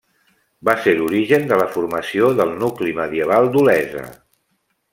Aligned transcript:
Va 0.69 0.73
ser 0.85 0.93
l'origen 1.01 1.45
de 1.51 1.59
la 1.63 1.67
formació 1.75 2.31
del 2.39 2.55
nucli 2.63 2.95
medieval 3.01 3.51
d'Olesa. 3.57 4.07